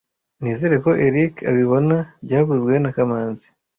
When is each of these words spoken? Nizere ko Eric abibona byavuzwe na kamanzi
Nizere 0.41 0.75
ko 0.85 0.91
Eric 1.07 1.33
abibona 1.49 1.95
byavuzwe 2.25 2.73
na 2.79 2.89
kamanzi 2.95 3.47